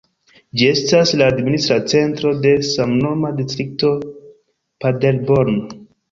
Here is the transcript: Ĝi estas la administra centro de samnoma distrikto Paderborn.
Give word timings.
Ĝi 0.59 0.67
estas 0.75 1.09
la 1.21 1.25
administra 1.33 1.75
centro 1.91 2.31
de 2.45 2.53
samnoma 2.69 3.31
distrikto 3.41 3.91
Paderborn. 4.85 5.61